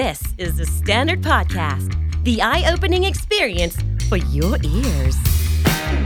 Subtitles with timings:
[0.00, 1.90] This is the Standard Podcast,
[2.24, 3.76] the eye opening experience
[4.08, 5.16] for your ears.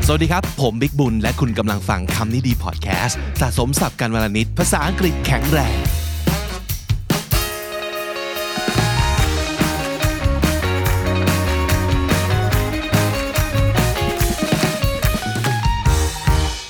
[0.06, 5.76] สวัสดีครับ ผมบิ๊กบุญ และคุณกำลังฟังคำนี้ดีพอดแคสต์สะสมสับการวลนิดภาษาอังกฤษแข็งแรง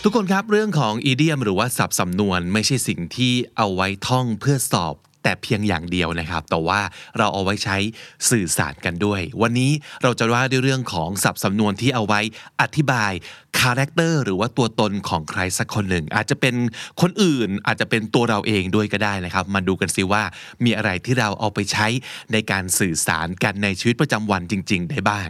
[0.02, 4.96] ทุกคนครับเรื่องของอีเดียมหรือว่าศัพท์สำนวนไม่ใช่สิ่งที่เอาไว้ท่องเพื่อสอบ
[5.26, 6.80] แต่เพียงอย่างเดียวนะครับ แต่ว่า
[7.18, 7.76] เราเอาไว้ใช้
[8.30, 12.20] สื่อสารกันด้วย วันนี้เราจะว่าด้วยเรื่องของศัพท์สำนวนที่เอาไว้
[12.60, 13.12] อธิบาย
[13.58, 16.54] character หรือว่าตัวตนของใครสักคนหนึ่ง อาจจะเป็น
[17.00, 20.22] คนอื่นอาจจะเป็นตัวเราเองด้วยก็ได้นะครับ มาดูกันสิว่า
[20.64, 21.86] มีอะไรที่เราเอาไปใช้
[22.32, 25.28] ในการสื่อสารกันในชีวิตประจำวันจริง ๆ ได้บ้าง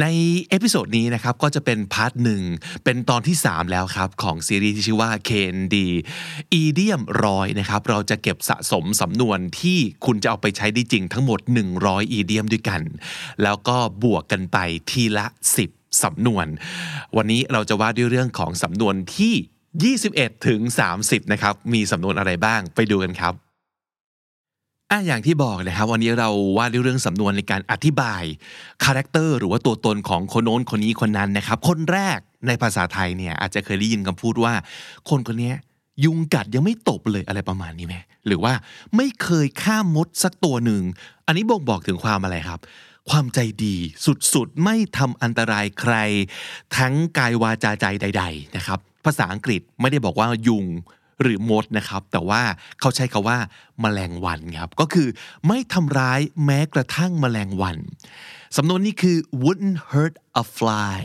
[0.00, 0.06] ใน
[0.48, 2.42] episode นี้นะครับก็จะเป็น part หนึ่ง
[2.84, 5.76] เป็นตอนที่ 3 แล้วครับ ของซีรีส์ที่ชื่อว่า KND
[6.52, 11.40] อีเดียมร้อยนะครับเราจะเก็บสะสมสำำนวนที่คุณจะเอาไปใช้ได้จริงทั้งหมด
[11.76, 12.80] 100 อีเดียมด้วยกัน
[13.42, 14.58] แล้วก็บวกกันไป
[14.90, 15.26] ทีละ
[15.64, 16.46] 10 สำนวน
[17.16, 20.60] วันนี้เราจะว่าด้วยเรื่องของสำนวนที่ 21 ถึง
[20.96, 23.34] 30 นะครับ มีสำนวนอะไรบ้างไปดูกันครับ
[24.90, 28.22] อะอย่างที่บอกนะครับ วันนี้เราว่าด้วยเรื่องสำนวนในการอธิบาย
[28.84, 34.52] คาแรคเตอร์หรือว่าตัวตนของคนโน้นคนนี้คนนั้นนะครับ คนแรกในภาษาไทยเนี่ยอาจจะเคยได้ยินคำพูดว่า
[35.08, 35.56] คนคนนี้ย
[36.04, 37.96] ยุงกัดยังไม่ตบเลยอะไรประมาณนี้ไหม
[38.26, 38.54] หรือว่า
[38.96, 40.82] ไม่เคยฆ่ามดสักตัวหนึ่ง
[41.26, 42.60] อันนี้บ่งบอกถึงความอะไรครับ
[43.10, 43.76] ความใจดี
[44.34, 45.94] สุดๆ ไม่ทำอันตรายใคร
[46.76, 50.66] ทั้งกายวาจาใจใด ๆ นะครับ ภาษาอังกฤษไม่ได้บอกว่ายุง
[51.22, 52.42] หรือมดนะครับ แต่ว่า
[52.80, 53.38] เขาใช้คาว่า
[53.80, 55.08] แมลงวันครับ ก็คือ
[55.48, 57.76] ไม่ทำร้ายแม้กระทั่งแมลงวัน
[58.56, 61.02] สำนวนนี้คือ wouldn't hurt a fly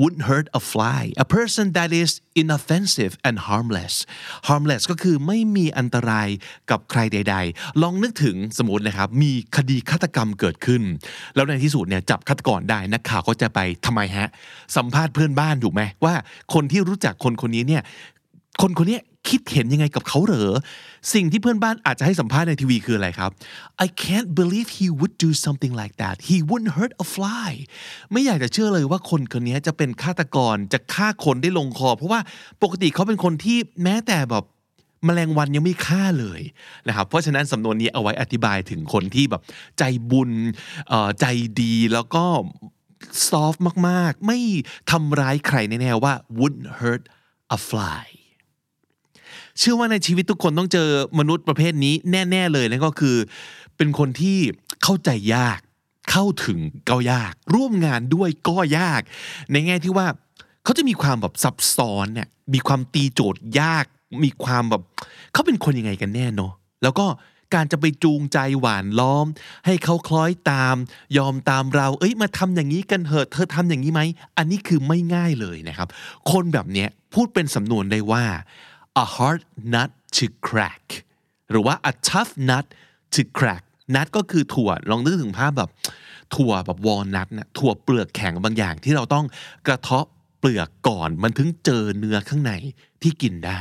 [0.00, 2.10] wouldn't hurt a fly a person that is
[2.42, 3.94] inoffensive and harmless
[4.48, 6.28] harmless ก็คือไม่มีอันตราย
[6.70, 10.82] กับใครใด ๆ ลองนึกถึงสมมตินะครับ มีคดีฆาตกรรมเกิดขึ้น
[11.34, 14.28] แล้วในที่สุดเนี่ยจับฆาตกรได้นักข่าวก็จะไปทำไมฮะ
[14.76, 16.14] สัมภาษณ์เพื่อนบ้านถูกไหมว่า
[16.54, 17.82] คนที่รู้จักคนคนนี้เนี่ย
[18.62, 18.98] คนคนนี้
[19.28, 20.52] คิดเห็นยังไงกับเขาเหรอ
[21.14, 23.30] สิ่งที่เพื่อนบ้านอาจจะให้สัมภาษณ์ในทีวีคืออะไรครับ
[23.84, 27.50] I can't believe he would do something like that he wouldn't hurt a fly
[28.12, 32.20] ไม่อยากจะเชื่อเลยว่าคนคนนี้จะเป็นฆาตกรจะฆ่าคนได้ลงคอ เพราะว่า
[32.62, 34.44] ปกติเขาเป็นคนที่แม้แต่แบบ
[35.04, 36.40] แมลงวันยังไม่ฆ่าเลย
[36.88, 39.42] นะครับเพราะฉะนั้นสำนวนนี้เอาไว้อธิบายถึงคนที่แบบ
[39.78, 40.30] ใจบุญ
[41.20, 41.26] ใจ
[41.60, 42.24] ดีแล้วก็
[43.28, 43.58] soft
[43.88, 44.38] มากๆ ไม่
[44.90, 47.02] ทำร้ายใครแน่ๆว่า wouldn't hurt
[47.56, 48.04] a fly
[49.58, 50.88] เชื่อว่าในชีวิตทุกคนต้องเจอ
[51.18, 53.16] มนุษย์ประเภทนี้แน่ ๆ เลยนั่นก็คือ
[53.76, 54.38] เป็นคนที่
[54.82, 55.60] เข้าใจยาก
[56.10, 59.00] เข้าถึงก็ยาก ร่วมงานด้วยก็ยาก
[59.52, 60.06] ในแง่ที่ว่า
[60.64, 63.84] เขาจะมีความแบบซับซ้อนเนี่ยมีความตีโจทย์ยาก
[64.24, 64.82] มีความแบบ
[65.32, 67.06] เขาเป็นคนยังไงกันแน่เนาะแล้วก็
[67.54, 69.26] การจะไปจูงใจหวานล้อม
[69.66, 70.76] ให้เขาคล้อยตาม
[71.16, 74.02] ยอมตามเรา เอ้ยมาทำอย่างนี้กันเถอะเธอทำอย่างนี้ไหม
[74.36, 75.88] อันนี้คือไม่ง่ายเลยนะครับ
[76.30, 78.24] คนแบบเนี้ยพูดเป็นสำนวนได้ว่า
[79.02, 79.42] a hard
[79.74, 80.86] nut to crack
[81.50, 82.66] หรือว่า a tough nut
[83.14, 83.62] to crack
[83.94, 85.70] nut ก็คือถั่วลองนึกถึงภาพแบบ
[86.34, 89.26] ถั่วแบบวอลนัทนะถั่วเปลือกแข็งบางอย่างที่เราต้อง
[89.66, 90.06] กระเทาะ
[90.38, 92.52] เปลือกก่อนมันถึงเจอเนื้อข้างใน
[93.02, 93.60] ที่กินได้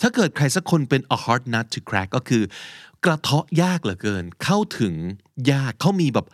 [0.00, 2.42] ถ้าเกิดใครสักคนเป็น a hard nut to crack ก็คือ
[3.04, 4.94] กระเทาะยากเหลือเกิน เข้าถึง
[5.52, 6.26] ยากเขามีแบบ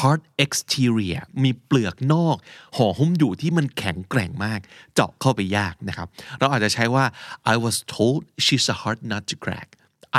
[0.00, 2.36] hard exterior มีเปลือกนอก
[2.76, 4.60] ห่อหุ้มอยู่ที่มันแข็งแกร่งมาก
[4.94, 7.04] เจาะเข้าไปยากนะครับ เราอาจจะใช้ว่า
[7.52, 9.68] I was told she's a hard nut to crack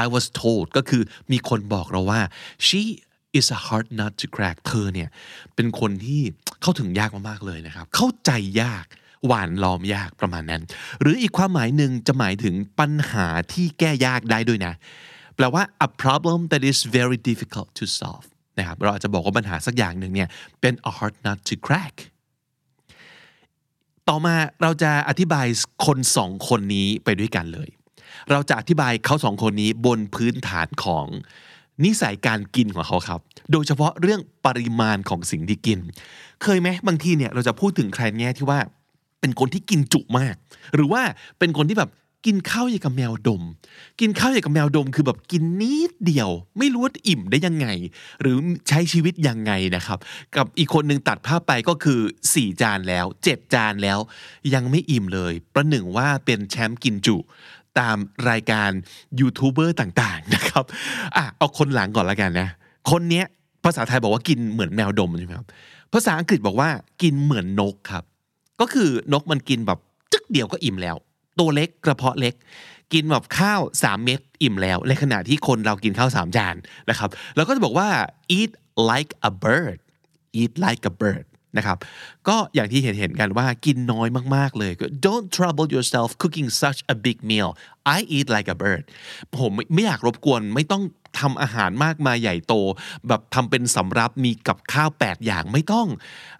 [0.04, 2.22] I was told ก็คือมีคนบอกเราว่า
[2.68, 2.82] she
[3.40, 5.10] is a hard nut to crack เธอเนี่ย
[5.56, 6.22] เป็นคนที่
[6.62, 8.32] เข้าถึงยากมากๆเลยนะครับ เข้าใจ
[8.62, 8.86] ยาก
[9.28, 10.62] หวานล้อมยากประมาณนั้น
[11.02, 14.74] หรืออีกความหมายหนึ่งจะหมายถึงปัญหาที่แก้ยากได้ด้วยนะ
[15.36, 18.26] แปลว่า a problem that is very difficult to solve
[18.58, 20.30] นะครับเราอาจจะบอกว่าปัญหาสักอย่างหนึ่งเนี่ย
[20.62, 21.96] เป็น a hard nut to crack
[24.10, 25.46] ต่อมาเราจะอธิบาย
[25.86, 27.70] คนสองคนนี้ไปด้วยกันเลย
[28.32, 31.06] เราจะอธิบายเขาสองคนนี้บนพื้นฐานของ
[31.86, 33.22] นิสัยการกินของเขาครับ
[33.52, 35.80] โดยเฉพาะเรื่องปริมาณของสิ่งที่กิน
[36.44, 38.60] เคยไหมบางทีเนี่ยเราจะพูดถึงใครแง่ที่ว่า
[39.20, 40.36] เป็นคนที่กินจุมาก
[40.76, 41.02] หรือว่า
[41.40, 41.90] เป็นคนที่แบบ
[42.26, 43.44] กินข้าวอย่างกับแมวดม
[44.00, 47.68] กินข้าวอย่างกับแมวดม คือแบบกินนิดเดียว ไม่รู้ว่าอิ่มได้ยังไง
[48.22, 48.38] หรือ
[48.70, 50.00] ใช้ชีวิตยังไงนะครับ
[50.36, 52.00] กับอีกคนหนึ่งตัดภาพไปก็คือ
[52.32, 54.00] 4 จานแล้ว7จานแล้ว
[54.54, 57.18] ยังไม่อิ่มเลย ประหนึ่งว่าเป็นแชมป์กินจุ
[57.80, 57.98] ตาม
[58.30, 58.70] รายการ
[59.20, 60.64] ยูทูบเบอร์ต่างๆนะครับ
[61.16, 62.50] อะเอาคนหลังก่อนละกันนะ
[62.92, 63.26] คนเนี้ย
[63.64, 65.48] ภาษาไทยบอกว่ากินเหมือนแมวดมใช่ไหมครับ
[65.94, 66.70] ภาษาอังกฤษบอกว่า
[67.02, 68.04] กินเหมือนนกครับ
[68.60, 69.80] ก็คือนกมันกินแบบ
[70.12, 70.98] จึกเดียวก็อิ่มแล้ว
[71.40, 72.34] ตัวเล็กกระเพาะเล็ก
[72.94, 76.56] กินแบบข้าว 3 เม็ดอิ่มแล้ว ในขณะที่คนเรากินข้าว 3 จาน
[76.90, 77.90] นะครับแล้วก็จะบอกว่า
[78.38, 78.52] eat
[78.90, 79.78] like a bird
[80.40, 81.26] eat like a bird
[81.58, 81.78] นะครับ
[82.28, 84.72] ก็อย่างที่เห็นเห็นกันว่ากินน้อยมาก ๆ เลย
[85.06, 87.50] don't trouble yourself cooking such a big meal
[87.98, 88.84] I eat like a bird
[89.38, 90.84] ผมไม่อยากรบกวนไม่ต้อง
[91.20, 92.54] ทำอาหารมากมายใหญ่โต
[93.08, 95.88] แบบทำเป็นสำรับมีกับข้าว 8 อย่างไม่ต้อง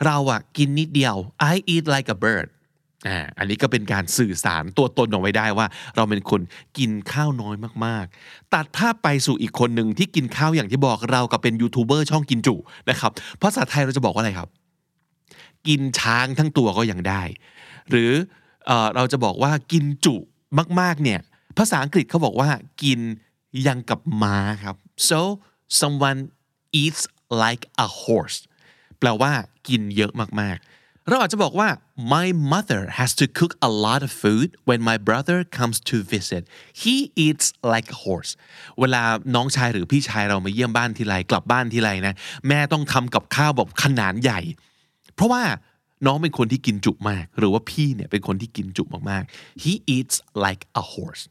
[0.06, 1.16] เราอะกินนิดเดียว
[1.52, 2.48] I eat like a bird
[3.08, 6.42] อ่าอันนี้ก็เป็นการสื่อสารตัวตนออกไว้ได้ว่า เราเป็นคน
[6.78, 7.56] กินข้าวน้อย
[7.86, 12.56] มากๆ ตัดภาพไปสู่อีกคนหนึ่งที่กินข้าวอย่างที่บอกเรากับเป็นยูทูบเบอร์ช่องกินจุ
[12.90, 13.12] นะครับ
[13.42, 14.50] ภาษาไทยเราจะบอกว่าอะไรครับ
[15.68, 17.22] กินช้างทั้งตัวก็ยังได้
[17.90, 18.12] หรือ
[18.66, 20.16] เอเราจะบอกว่ากินจุ
[20.80, 21.20] มากๆเนี่ย
[21.58, 22.50] ภาษาอังกฤษเขาบอกว่า
[22.84, 23.00] กิน
[23.68, 24.76] ยังกับม้าครับ
[25.10, 25.20] so
[25.80, 26.22] someone
[26.82, 27.04] eats
[27.44, 28.40] like a horse
[29.00, 29.32] แปลว่า
[29.68, 30.12] กินเยอะ
[30.42, 30.75] มากๆ
[31.10, 31.70] เราอาจจะบอกว่า
[32.16, 36.44] my mother has to cook a lot of food when my brother comes to visit
[36.82, 38.32] he eats like a horse
[38.80, 39.02] เวลา
[39.36, 42.14] น้องชายหรือพี่ชายเรามาเยี่ยมบ้านทีไรกลับบ้านทีไรนะ
[42.48, 44.40] แม่ต้องทำกับข้าวแบบขนาดใหญ่
[45.16, 45.44] เพราะว่า
[46.06, 50.16] น้องเป็นคนที่กินจุมาก หรือว่าพี่เนี่ยเป็นคนที่กินจุมากๆ he eats
[50.46, 51.24] like a horse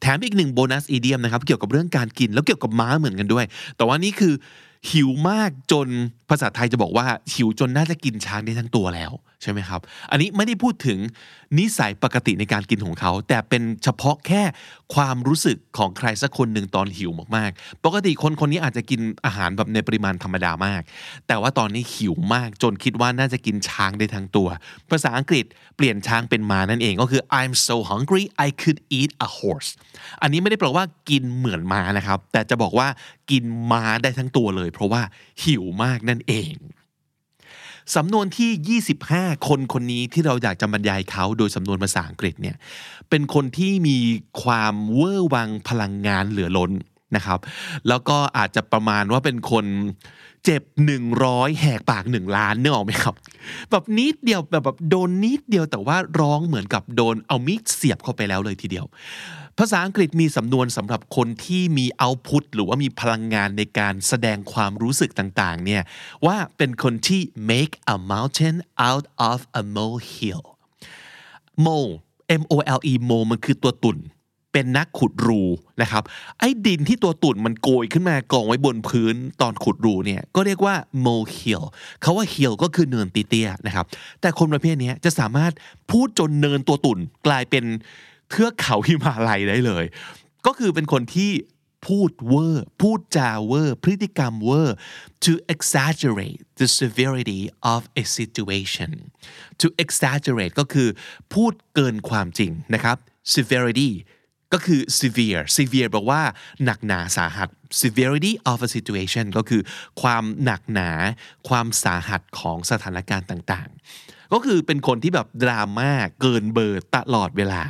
[0.00, 3.44] แถมอีกหนึ่งโบนัสอีเดียมนะครับ เกี่ยวกับเรื่องการกินแล้วเกี่ยวกับม้าเหมือนกันด้วย
[3.76, 4.34] แต่ว่านี่คือ
[4.90, 5.88] หิวมากจน
[6.30, 9.80] ภาษาไทยจะบอกว่าหิวจนน่าจะกินช้างได้ทั้งตัวแล้ว ใช่ไหมครับ
[10.10, 10.98] อันนี้ไม่ได้พูดถึง
[11.58, 14.42] นิสัยปกติในการกินของเขา แต่เป็นเฉพาะแค่
[14.94, 20.82] ความรู้สึกของใครสักคนหนึ่งตอนหิวมากๆ ปกติคนคนนี้อาจจะกินอาหารแบบในปริมาณธรรมดามาก
[21.28, 24.48] แต่ว่าตอนนี้หิวมากจนคิดว่าน่าจะกินช้างได้ทั้งตัว
[24.90, 25.44] ภาษาอังกฤษ
[25.76, 29.70] เปลี่ยนช้างเป็นมานั่นเองก็คือ I'm so hungry I could eat a horse
[30.22, 32.88] อันนี้ไม่ได้แปลว่ากินเหมือนม้านะครับ แต่จะบอกว่า
[33.30, 35.02] กินม้าได้ทั้งตัวเลย เพราะว่า
[35.44, 36.54] หิวมากนั่นเอง
[37.96, 42.56] สำนวนที่ 25 คนคนนี้ที่เราอยากจะบรรยายเขาโดยสำนวนภาษาอังกฤษเนี่ย
[43.10, 43.98] เป็นคนที่มี
[44.42, 46.72] ความเวอร์วังพลังงานเหลือล้น
[47.16, 47.38] นะครับ
[47.88, 49.66] แล้วก็อาจจะประมาณว่าเป็นคน
[50.44, 50.62] เจ็บ
[51.12, 53.14] 100 แหกปาก 1 ล้านเนื้อออกไหมครับ
[53.70, 58.86] แบบนิดเดียวแบบแบบโดนนิดเดียวแต่ว่าร้องเหมือนกับโดนเอามีดเสียบเข้าไปแล้วเลยทีเดียว
[59.58, 65.82] ภาษาอังกฤษมีสำนวนสำหรับคนที่มีเอาพุตหรือว่ามีพลังงานในการแสดงความรู้สึกต่างๆเนี่ย
[66.26, 67.20] ว่าเป็นคนที่
[67.50, 68.56] make a mountain
[68.88, 70.44] out of a molehill
[71.64, 71.92] mole
[72.40, 73.98] M O L E mole มันคือตัวตุ่น
[74.52, 75.42] เป็นนักขุดรู
[75.82, 76.02] นะครับ
[76.38, 80.74] ไอ้ดินที่ตัวตุ่นมันโกยขึ้นมากองไว้บนพื้นตอนขุดรูเนี่ยก็เรียกว่า
[81.06, 81.64] molehill
[82.02, 83.86] เขาว่า hill ก็คือเนินเตี้ยๆนะครับ
[84.20, 85.52] แต่คนประเภทนี้จะสามารถ
[85.90, 87.64] พูดจนเนินตัวตุ่นกลายเป็น
[88.32, 89.84] เทือกเขาหิมาลัยได้เลย
[90.46, 91.32] ก็คือเป็นคนที่
[91.86, 94.76] พูดเวอร์พูดจาเวอร์พฤติกรรมเวอร์
[95.24, 97.42] to exaggerate the severity
[97.74, 98.90] of a situation
[99.60, 100.88] to exaggerate ก็คือ
[101.34, 102.96] พูดเกินความจริงนะครับ
[103.34, 103.90] severity
[104.52, 106.22] ก็คือ severe severe แปลว่า
[106.64, 107.48] หนักหนาสาหัส
[107.82, 109.62] severity of a situation ก็คือ
[110.02, 110.90] ความหนักหนา
[111.48, 113.80] ความสาหัสของสถานการณ์ต่างๆ
[114.32, 115.90] ก็คือเป็นคนที่แบบดราม่า
[116.20, 117.60] เกินเบอร์ตลอดเวลา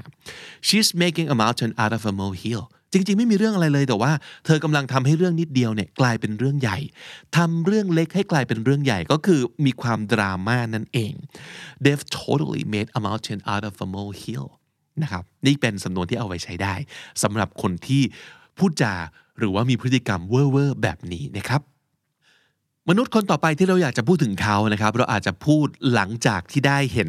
[0.66, 4.12] she's making a mountain out of a molehill จริงๆ ไม่มีเรื่องอะไรเลยแต่ว่า
[4.44, 6.78] เธอกำลังทำให้เรื่องนิดเดียวเนี่ยกลายเป็นเรื่องใหญ่
[7.36, 11.12] ทำเรื่องเล็กให้กลายเป็นเรื่องใหญ่ก็คือมีความดราม่านั่นเอง
[11.82, 14.46] they've totally made a mountain out of a molehill
[15.02, 16.74] นะครับนี่เป็นสำนวนที่เอาไว้ใช้ได้
[17.22, 18.02] สำหรับคนที่
[18.58, 18.94] พูดจา
[19.38, 21.62] หรือว่ามีพฤติกรรมเว่อร์แบบนี้นะครับ
[22.88, 27.08] มนุษย์คนต่อไปที่เราอยากจะพูดถึงเขานะครับ เราอาจจะพูดหลังจากที่ได้เห็น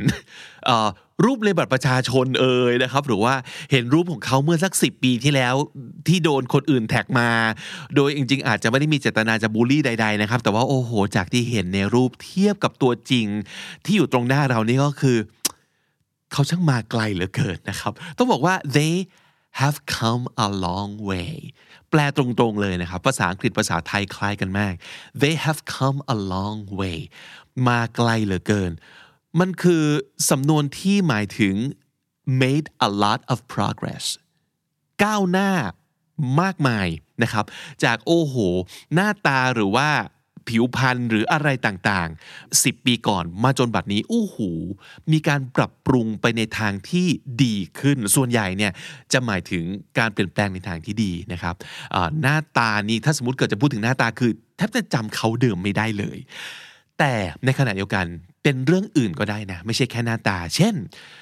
[1.26, 3.34] รูปในบัตรประชาชนเอ่ยนะครับ หรือว่า
[3.72, 5.56] เห็นรูปของเขาเมื่อสักสิปีที่แล้ว
[6.08, 7.30] ที่โดนคนอื่นแท็กมา
[7.96, 13.28] โดยจริง ๆ อาจจะไม่ได้มีเจตนาจะบูลลี่ใด ๆ นะครับ แต่ว่าโอ้โห จากที่เห็นในรูปเทียบกับตัวจริง
[13.86, 15.18] ที่อยู่ตรงหน้าเรานี่ก็คือ
[16.32, 18.96] เขาช่างมาไกลเหลือเกินนะครับ ต้องบอกว่า they
[19.62, 21.34] have come a long way
[21.94, 24.74] แปลตรงๆเลยนะครับ ภาษาอังกฤษภาษาไทยคล้ายกันมาก
[25.22, 27.00] they have come a long way
[27.68, 28.72] มาไกลเหลือเกิน
[29.40, 29.86] มันคือ
[30.30, 31.56] สำนวนที่หมายถึง
[32.42, 34.06] made a lot of progress
[35.04, 35.52] ก้าวหน้า
[36.42, 36.88] มากมาย
[37.24, 37.46] นะครับ
[37.84, 38.36] จากโอ้โห
[38.94, 39.90] หน้าตาหรือว่า
[40.50, 44.52] ผิวพรรณหรืออะไรต่างๆ 10 ปีก่อนมาจนบัดนี้อู้หู
[45.12, 47.08] มีการปรับปรุงไปในทางที่
[47.44, 48.72] ดีขึ้น ส่วนใหญ่เนี่ย
[49.14, 49.64] จะหมายถึง
[50.00, 51.56] การเปลี่ยนแปลงในทางที่ดีนะครับ
[52.22, 56.18] หน้าตานี้ถ้าสมมติเกิดจะพูดถึงหน้าตาคือแทบจะจำเขาเดิมไม่ได้เลย
[57.00, 57.14] แต่
[57.46, 58.06] ในขณะเดียวกัน
[58.44, 60.76] เป็นเรื่องอื่นก็ได้นะ ไม่ใช่แค่หน้าตา เช่น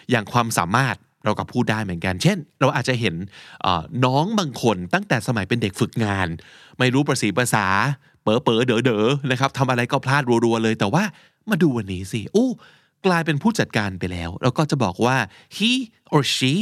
[0.10, 3.16] อย่างความสามารถเราก็พูดได้เหมือนกัน เช่น เราอาจจะเห็น
[4.06, 6.28] น้องบางคนตั้งแต่สมัยเป็นเด็กฝึกงาน
[6.80, 7.66] ไม่รู้ประสีภาษา
[8.24, 11.04] เป๋อเป๋อเด๋อเด๋อนะครับทำอะไรก็พลาดรัวๆเลย แต่ว่า
[11.50, 12.50] มาดูวันนี้สิอู้
[13.06, 15.18] กลายเป็นผู้จัดการไปแล้ว แล้วก็จะบอกว่า
[15.58, 15.72] he
[16.14, 16.54] or she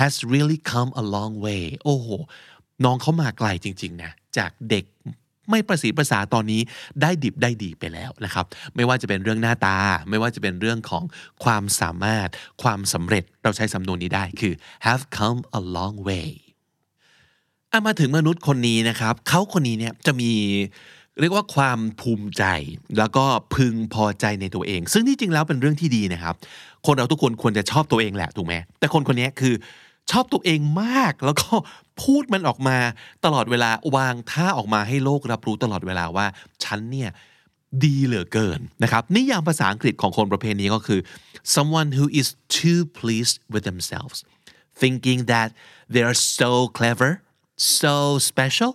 [0.00, 2.08] has really come a long way โอ้โห
[2.84, 4.84] น้องเขามาไกลจริง ๆ นะ จากเด็ก
[5.50, 6.60] ไม่ประสีภาษาตอนนี้
[7.02, 8.44] ได้ดิบได้ดีไปแล้วนะครับ
[8.76, 11.02] ไม่ว่าจะเป็นเรื่องหน้าตา ไม่ว่าจะเป็นเรื่องของ
[11.44, 12.28] ความสามารถ
[12.62, 14.54] ความสำเร็จเราใช้สำนวนนี้ได้คือ
[14.86, 16.30] have come a long way
[17.72, 20.32] อามาถึงมนุษย์คนนี้นะครับ เขาคนนี้เนี่ยจะมี
[21.20, 22.44] เรียกว่าความภูมิใจ
[22.98, 26.34] แล้วก็พึงพอใจในตัวเอง ซึ่งที่จริงแล้วเป็นเรื่องที่ดีนะครับ
[26.86, 29.54] คนเราทุกคนควรจะชอบตัวเองแหละถูกไหมแต่คนคนนี้คือ
[30.10, 31.50] ชอบตัวเองมากแล้วก็
[32.02, 32.78] พูดมันออกมา
[33.24, 36.26] ตลอดเวลาวางท่าออกมาให้โลกรับรู้ตลอดเวลาว่า
[36.64, 37.10] ฉันเนี่ย
[37.84, 41.00] ดีเหลือเกินนะครับนิยามภาษาอังกฤษของคนประเภทนี้ก็คือ
[41.54, 44.18] someone who is too pleased with themselves
[44.80, 45.48] thinking that
[45.92, 47.10] they are so clever
[47.78, 47.94] so
[48.30, 48.72] special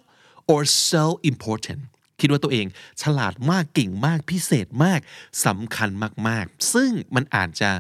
[0.52, 1.82] or so important
[2.22, 2.66] คิดว่าตัวเอง
[3.02, 5.00] ฉลาดมากเก่งมากพิเศษมาก
[5.46, 5.90] สำคัญ
[6.28, 7.72] มากๆ ซึ่งมันอาจจะ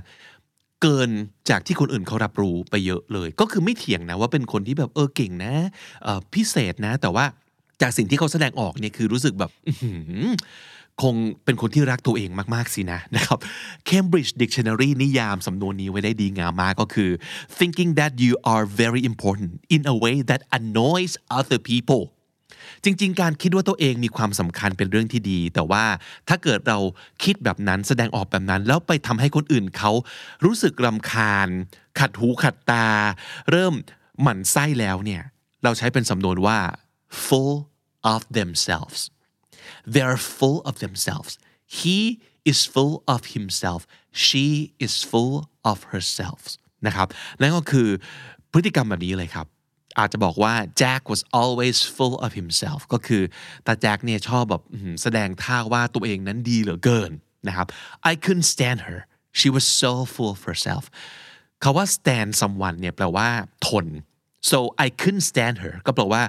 [0.81, 1.09] เกิน
[1.49, 5.53] จากที่คนอื่นเขารับรู้ไปเยอะเลย ก็คือไม่เถียงนะว่าเป็นคนที่แบบเออเก่งนะ
[6.33, 7.25] พิเศษนะ แต่ว่า
[7.81, 9.51] จากสิ่งที่เขาแสดงออกเนี่ยคือรู้สึกแบบ
[11.01, 13.39] คงเป็นคนที่รักตัวเองมาก ๆ สินะนะครับ
[13.89, 17.11] Cambridge Dictionary นิยามสำนวนนี้ไว้ได้ดีงามมากก็คือ
[17.59, 22.03] thinking that you are very important in a way that annoys other people
[22.83, 25.83] จริง ๆ การคิดว่าตัวเองมีความสำคัญเป็นเรื่องที่ดี แต่ว่า
[26.29, 26.77] ถ้าเกิดเรา
[27.23, 29.91] คิดแบบนั้นแสดงออกแบบนั้น แล้วไปทำให้คนอื่นเขา
[30.45, 31.47] รู้สึกรำคาญ
[31.99, 32.87] ขัดหูขัดตา
[33.51, 33.73] เริ่ม
[34.21, 35.21] หมั่นไส้แล้วเนี่ย
[35.63, 36.57] เราใช้เป็นสำนวนว่า
[37.25, 37.55] full
[38.13, 38.99] of themselves
[39.91, 41.31] they are full of themselves
[41.79, 41.99] he
[42.51, 43.81] is full of himself
[44.25, 44.45] she
[44.85, 45.35] is full
[45.71, 46.41] of herself
[46.87, 47.07] นะครับ
[47.39, 47.87] นั่นก็คือ
[48.51, 49.47] พฤติกรรมแบบนี้เลยครับ
[49.99, 53.23] อาจจะบอกว่า Jack was always full of himself ก็คือ
[53.67, 54.63] ตาแจ็คเนี่ยชอบแบบ
[55.01, 57.11] แสดงท่าว่าตัวเองนั้นดีเหลือเกิน
[57.47, 57.67] นะครับ
[58.11, 58.99] I couldn't stand her
[59.39, 60.83] she was so full of herself
[61.63, 63.29] คาว่า stand someone เนี่ยแปลว่า
[63.67, 63.85] ทน
[64.51, 66.23] so I couldn't stand her ก็แปลว่า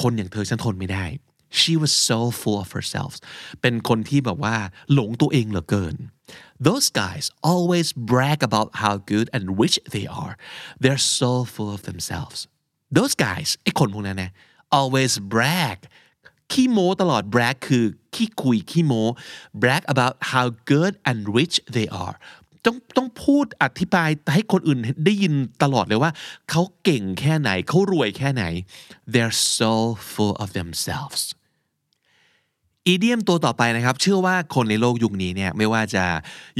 [0.00, 1.04] คนอย่างเธอฉันทนไม่ได้
[1.58, 3.12] she was so full of herself
[3.60, 4.56] เป็นคนที่แบบว่า
[4.92, 5.96] หลงตัวเองเหลือเกิน
[6.66, 10.34] those guys always brag about how good and rich they are
[10.82, 12.38] they're so full of themselves
[12.96, 14.32] those guys ไอ้คนพวกนั้นนะ
[14.78, 15.78] always brag
[16.52, 19.02] ขี้โม้ตลอด brag คือขี้คุยขี้โม้
[19.62, 22.16] brag about how good and rich they are
[22.64, 26.10] ต้องต้องพูดอธิบายให้คนอื่นได้ยินตลอดเลยว่า
[26.50, 28.44] เขาเก่งแค่ไหนเขารวยแค่ไหน
[29.12, 29.72] they're so
[30.12, 31.22] full of themselves
[32.86, 36.04] อีเดียมตัวต่อไปนะครับ เชื่อว่าคนในโลกยุคนี้เนี่ยไม่ว่าจะ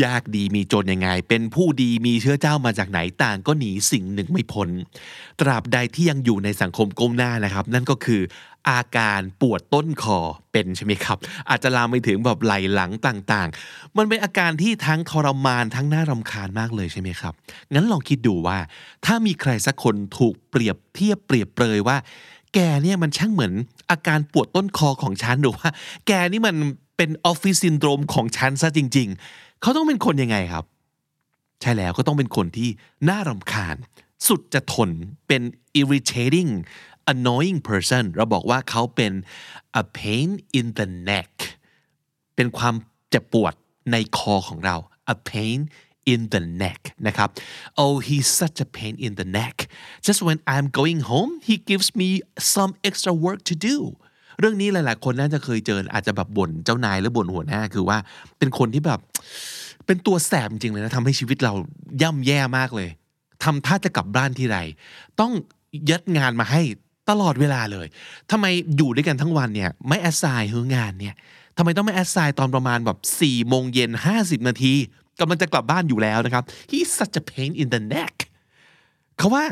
[0.05, 4.69] ยากดีมีจนยังไง เป็นผู้ดีมีเชื้อเจ้ามาจากไหนต่างก็หนีสิ่งหนึ่งไม่พ้น
[5.41, 8.21] ตราบใดที่ยังอยู่ในสังคมก้มหน้านะครับ นั่นก็คือ
[8.71, 10.19] อาการปวดต้นคอ
[10.53, 17.35] เป็นใช่ไหมครับ อาจจะลามไปถึงแบบไหล่หลังต่างๆ มันเป็นอาการที่ทั้งทรมานทั้งน่ารำคาญมากเลยใช่ไหมครับ
[17.75, 18.59] งั้นลองคิดดูว่า
[19.07, 21.97] ถ้ามีใครสักคนถูกเปรียบเทียบเปรียบเปรยว่า
[22.55, 23.53] แกเนี่ยมันช่างเหมือน
[23.91, 25.69] อาการปวดต้นคอของฉันหรือว่า
[26.07, 26.57] แกนี่มัน
[26.97, 30.65] เป็นออฟฟิศซินโดรมของฉันซะจริง ๆ เขาต้องเป็นคนยังไงครับ
[31.61, 32.69] ใช่แล้วก็ต้องเป็นคนที่
[33.09, 33.77] น่ารำคาญ
[34.29, 34.91] สุดจะทน
[35.29, 35.43] เป็น
[35.81, 36.51] irritating
[37.13, 39.13] annoying person เราบอกว่าเขาเป็น
[39.81, 40.29] a pain
[40.59, 41.33] in the neck
[42.37, 42.75] เป็นความ
[43.11, 43.55] เจ็บปวด
[43.93, 44.77] ในคอของเรา
[45.15, 45.59] a pain
[46.13, 47.29] in the neck นะครับ
[47.83, 49.57] oh he's such a pain in the neck
[50.07, 52.09] just when I'm going home he gives me
[52.55, 53.77] some extra work to do
[54.41, 57.99] เรื่องนี้หลาย ๆ คนน่าจะเคยเจออาจจะแบบบ่นเจ้านายหรือบ่นหัวหน้าคือว่า
[58.39, 59.01] เป็นคนที่แบบ
[59.87, 61.53] เป็นตัวแสบจริงเลยนะทำให้ชีวิตเรา
[62.03, 62.89] ย่ำแย่มากเลย
[63.45, 64.59] ทำท่าจะกลับบ้านทีไร
[65.21, 65.33] ต้อง
[65.91, 66.63] ยัดงานมาให้
[67.11, 67.87] ตลอดเวลาเลย
[68.31, 71.15] ทำไมอยู่ด้วยกันทั้งวันเนี่ยไม่ assign งานเนี่ย
[71.57, 74.75] ทำไมต้องไม่ assign ตอนประมาณแบบ4โมงเย็น50 นาที
[75.21, 78.15] กำลังจะกลับบ้านอยู่แล้วนะครับ he's such a pain in the neck
[79.19, 79.45] เขาว่า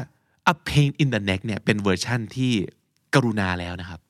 [0.52, 2.52] a pain in the neck เนี่ยเป็นเวอร์ชั่นที่
[3.14, 4.00] กรุณาแล้วนะครับ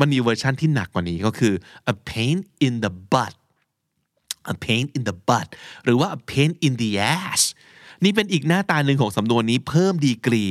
[0.00, 1.54] มันมีเวอร์ชั่นที่หนักกว่านี้ก็คือ
[1.92, 2.36] a pain
[2.66, 3.34] in the butt
[4.52, 5.48] a pain in the butt
[5.84, 7.42] หรือว่า a pain in the ass
[8.04, 10.44] นี่เป็นอีกหน้าตาหนึ่งของสำนวนนี้เพิ่มดีกรี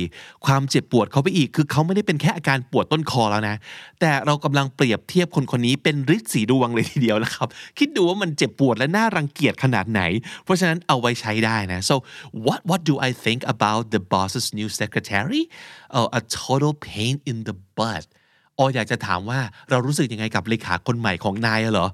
[0.46, 3.56] ความเจ็บปวดเข้าไปอีก คือเขาไม่ได้เป็นแค่อาการปวดต้นคอแล้วนะ
[4.00, 10.02] แต่เรากำลังเปรียบเทียบคนคนนี้เป็นฤทธิ์สีดวงเลยทีเดียวนะครับ คิดดูว่ามันเจ็บปวดและน่ารังเกียจขนาดไหน
[10.44, 11.94] เพราะฉะนั้นเอาไว้ใช้ได้นะ so
[12.44, 15.42] what what do I think about the boss's new secretary
[15.98, 18.04] oh a total pain in the butt
[18.58, 19.40] ออยากจะถามว่า
[19.70, 21.88] เรารู้สึกยังไงกับเลขาคนใหม่ของนายเหรอ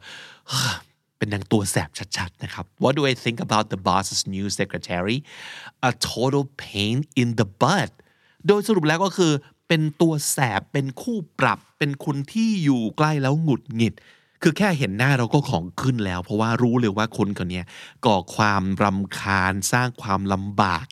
[1.19, 5.19] เป็นนางตัวแสบชัดๆนะครับ What do I think about the boss's new secretary
[5.89, 7.91] a total pain in the butt
[8.47, 9.33] โดยสรุปแล้วก็คือ
[9.69, 13.95] เป็นตัวแสบเป็นคู่ปรับ เป็นคนที่อยู่ใกล้แล้วหงุดหงิด
[14.43, 17.63] คือแค่เห็นหน้าเราก็ของขึ้นแล้ว เพราะว่ารู้เลยว่าคนคนนี้
[18.07, 20.87] ก่อความรำคาญสร้างความลำบาก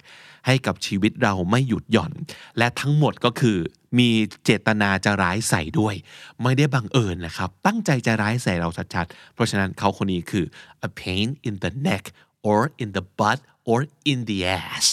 [0.47, 2.13] ให้กับชีวิตเราไม่หยุดหย่อน
[2.59, 3.59] และทั้งหมดก็คือ
[3.99, 4.11] มี
[4.45, 5.95] เจตนาจะร้ายใส่ด้วย
[6.43, 10.45] ไม่ได้บังเอิญนะครับ ตั้งใจจะร้ายใส่เราชัดๆ เพราะฉะนั้นเขาคนนี้คือ
[10.89, 12.05] a pain in the neck
[12.49, 13.39] or in the butt
[13.71, 13.79] or
[14.11, 14.87] in the ass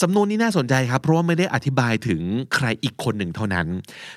[0.00, 2.20] สำนวนนี้น่าสนใจครับ เพราะว่าไม่ได้อธิบายถึง
[2.54, 3.66] ใครอีกคนหนึ่งเท่านั้น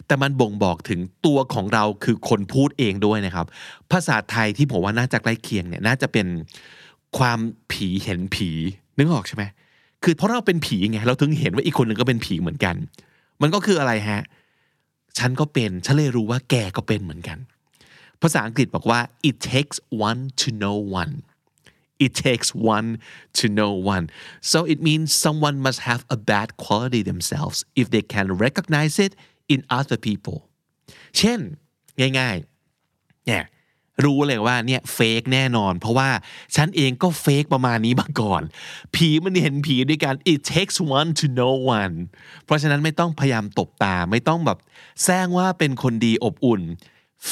[0.07, 3.45] แต่มันบ่งบอกถึงตัวของเราคือคนพูดเองด้วยนะครับ
[3.91, 6.27] ภาษาไทยที่ผมว่าน่าจะใกล้เคียงเนี่ยน่าจะเป็น
[7.17, 7.39] ความ
[7.71, 8.49] ผีเห็นผี
[8.97, 9.43] นึกออกใช่ไหม
[10.03, 12.75] คือเพราะเราเป็นผีไงเราถึงเห็นว่าอีกคนหนึ่งก็เป็นผีเหมือนกัน
[13.41, 14.21] มันก็คืออะไรฮะ
[15.17, 17.37] ฉันก็เป็นฉันเลยรู้ว่าแกก็เป็นเหมือนกัน
[18.21, 18.99] ภาษาอังกฤษบอกว่า
[19.29, 19.77] it takes
[20.09, 21.13] one to know one
[22.05, 22.89] it takes one
[23.37, 24.05] to know one
[24.51, 29.13] so it means someone must have a bad quality themselves if they can recognize it
[29.53, 30.37] in other people
[31.17, 31.39] เช่น
[32.19, 33.43] ง่ายๆเนี่ย
[34.05, 36.09] รู้เลยว่าเนี่ยเฟกแน่นอน เพราะว่า
[36.55, 38.41] ฉันเองก็เฟกประมาณนี้มาก่อน
[38.95, 41.95] ผีมันเห็นผีด้วยกัน it takes one to know one
[42.45, 44.57] เพราะฉะนั้นไม่ต้องพยายามตบตาไม่ต้องแบบ
[45.03, 46.61] แซงว่าเป็นคนดีอบอุ่น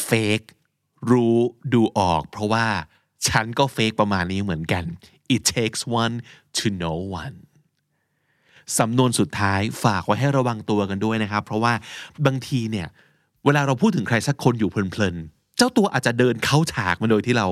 [0.03, 0.41] เฟก
[1.11, 1.37] รู้
[1.73, 2.67] ดูออก เพราะว่า
[3.27, 4.83] ฉันก็เฟกประมาณนี้เหมือนกัน
[5.35, 6.15] it takes one
[6.57, 7.35] to know one
[8.77, 11.73] สำนวนสุดท้ายฝากไว้ให้ระวังตัวกันด้วยนะครับ เพราะว่า
[12.25, 12.87] บางทีเนี่ย
[13.45, 17.47] เวลาเราพูดถึงใครสักคนอยู่เพลินๆ เจ้าตัวอาจจะเดินเข้าฉากมาโดยที่เรา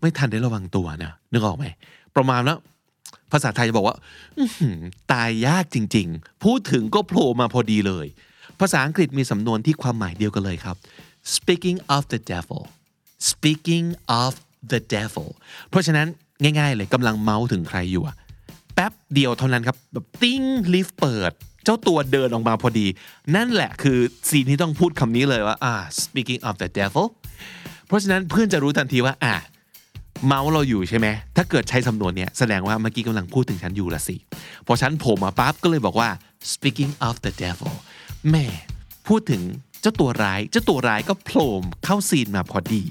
[0.00, 1.64] ไม่ทันได้ระวังตัวนะนึกออกไหม
[2.16, 2.58] ประมาณแล้ว
[3.32, 3.96] ภาษาไทยจะบอกว่า
[5.12, 8.06] ตายยากจริง ๆ พูดถึงก็โผล่มาพอดีเลย
[8.60, 10.76] ภาษาอังกฤษมีสำนวนที่ความหมายเดียวกันเลยครับ
[11.34, 12.62] speaking of the devil
[13.30, 13.86] speaking
[14.22, 14.32] of
[14.72, 15.28] the devil
[15.70, 16.06] เพราะฉะนั้น
[16.42, 18.16] ง่าย ๆ เลยกำลังเมาส์ถึงใครอยู่อะ
[18.74, 20.42] แป๊บเดียวเท่านั้นครับแบบติ้ง
[20.74, 21.32] ลิฟต์เปิด
[21.64, 22.86] เจ้าตัวเดินออกมาพอดี
[23.36, 23.98] นั่นแหละคือ
[24.28, 27.06] ซีนที่ต้องพูดคำนี้เลยว่าอ่า speaking of the devil
[27.86, 29.34] เพราะฉะนั้นเพื่อนจะรู้ทันทีว่าอ่า
[30.26, 34.16] เมาส์เราอยู่ใช่ไหมถ้าเกิดใช้สำนวนเนี้ยแสดงว่าเมื่อกี้กำลังพูดถึงฉันอยู่ละสิ
[34.66, 36.08] พอฉันโผล่มาปั๊บก็เลยบอกว่า
[36.52, 37.74] speaking of the devil
[38.30, 38.46] แม่
[39.08, 39.42] พูดถึง
[39.82, 41.52] เจ้าตัวร้าย เจ้าตัวร้ายก็โผล่
[41.84, 42.84] เข้าซีนมาพอดี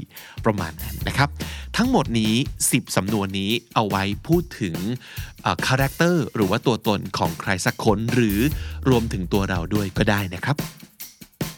[0.46, 1.30] ประมาณนั้นนะครับ
[1.78, 2.34] ทั้งหมดนี้
[2.66, 4.76] 10 สำนวนนี้เอาไว้พูดถึง
[5.68, 8.40] character หรือว่าตัวตนของใครสักคนหรือ
[8.90, 10.56] รวมถึงตัวเราด้วยก็ได้นะครับ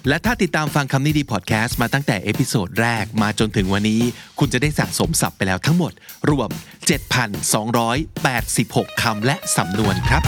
[0.08, 4.02] และถ้าติดตามฟังคำนี้ดีพอดแคสต์มาตั้งแต่ episode แรกมาจนถึงวันนี้
[4.40, 5.92] คุณจะได้สะสมศัพท์ไปแล้วทั้งหมด
[6.30, 6.50] รวม
[7.76, 10.24] 7,286 คำและสำนวนครับ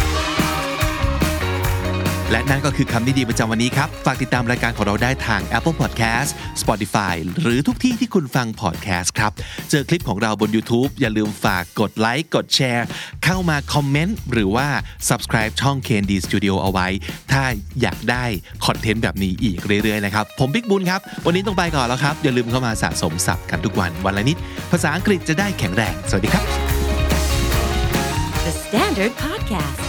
[2.31, 6.29] และนั่นก็คือคำนี้ดีประจำวันนี้ครับ ฝากติดตามรายการของเราได้ทาง Apple Podcast
[6.61, 9.31] Spotify หรือทุกที่ที่คุณฟัง podcast ครับ
[9.69, 12.85] เจอคลิปของเราบน YouTube อย่าลืมฝากกดไลค์กดแชร์
[13.25, 14.67] เข้ามาคอมเมนต์หรือว่า
[15.09, 16.87] subscribe ช่อง KND Studio เอาไว้
[17.31, 17.43] ถ้า
[17.81, 18.25] อยากได้
[18.65, 24.37] คอนเทนต์แบบนี้อีกเรื่อยๆนะครับ ผมบิ๊กบุญครับ วันนี้ต้องไปก่อนแล้วครับ อย่าลืมเข้ามาสะสมศัพท์กันทุกวันวันละนิด
[24.71, 26.43] ภาษาอังกฤษจะได้แข็งแรง สวัสดีครับ
[28.45, 29.88] The Standard Podcast,